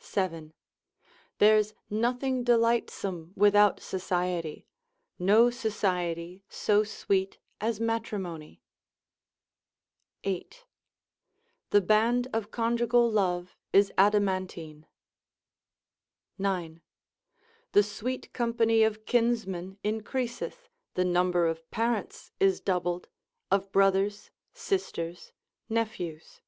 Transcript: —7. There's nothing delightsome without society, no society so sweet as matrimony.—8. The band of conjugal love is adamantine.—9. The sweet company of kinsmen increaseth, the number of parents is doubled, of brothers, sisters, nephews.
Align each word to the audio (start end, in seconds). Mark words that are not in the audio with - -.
—7. 0.00 0.52
There's 1.38 1.72
nothing 1.88 2.42
delightsome 2.42 3.32
without 3.36 3.78
society, 3.78 4.66
no 5.20 5.50
society 5.50 6.42
so 6.48 6.82
sweet 6.82 7.38
as 7.60 7.78
matrimony.—8. 7.78 8.58
The 11.70 11.80
band 11.80 12.26
of 12.32 12.50
conjugal 12.50 13.08
love 13.08 13.56
is 13.72 13.92
adamantine.—9. 13.96 16.80
The 17.70 17.82
sweet 17.84 18.32
company 18.32 18.82
of 18.82 19.06
kinsmen 19.06 19.78
increaseth, 19.84 20.68
the 20.94 21.04
number 21.04 21.46
of 21.46 21.70
parents 21.70 22.32
is 22.40 22.58
doubled, 22.60 23.06
of 23.48 23.70
brothers, 23.70 24.32
sisters, 24.52 25.30
nephews. 25.68 26.40